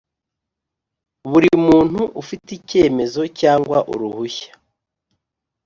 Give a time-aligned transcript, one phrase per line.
[1.29, 4.51] buri muntu ufite icyemezo cyangwa uruhushya